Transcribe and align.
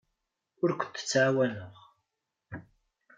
Ur 0.63 0.69
kent-ttɛawaneɣ. 0.79 1.75